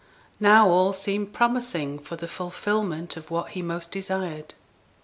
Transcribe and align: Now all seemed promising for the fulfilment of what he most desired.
Now 0.39 0.67
all 0.67 0.93
seemed 0.93 1.31
promising 1.31 1.99
for 1.99 2.15
the 2.15 2.27
fulfilment 2.27 3.17
of 3.17 3.29
what 3.29 3.49
he 3.49 3.61
most 3.61 3.91
desired. 3.91 4.55